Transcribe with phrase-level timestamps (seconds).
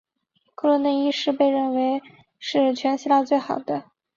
[0.55, 2.01] 克罗顿的医师被认为
[2.39, 3.91] 是全希腊最好的。